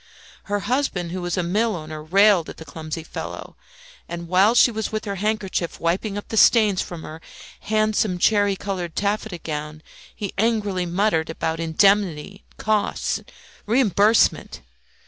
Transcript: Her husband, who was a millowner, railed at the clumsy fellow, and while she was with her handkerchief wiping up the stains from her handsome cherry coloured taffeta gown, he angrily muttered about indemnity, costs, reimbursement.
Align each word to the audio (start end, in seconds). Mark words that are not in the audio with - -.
Her 0.45 0.61
husband, 0.61 1.11
who 1.11 1.21
was 1.21 1.37
a 1.37 1.43
millowner, 1.43 2.01
railed 2.01 2.49
at 2.49 2.57
the 2.57 2.65
clumsy 2.65 3.03
fellow, 3.03 3.55
and 4.09 4.27
while 4.27 4.55
she 4.55 4.71
was 4.71 4.91
with 4.91 5.05
her 5.05 5.17
handkerchief 5.17 5.79
wiping 5.79 6.17
up 6.17 6.29
the 6.29 6.37
stains 6.37 6.81
from 6.81 7.03
her 7.03 7.21
handsome 7.59 8.17
cherry 8.17 8.55
coloured 8.55 8.95
taffeta 8.95 9.37
gown, 9.37 9.83
he 10.15 10.33
angrily 10.39 10.87
muttered 10.87 11.29
about 11.29 11.59
indemnity, 11.59 12.43
costs, 12.57 13.21
reimbursement. 13.67 14.61